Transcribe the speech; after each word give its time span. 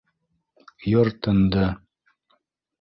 Йыр 0.93 1.11
тынды. 1.21 1.69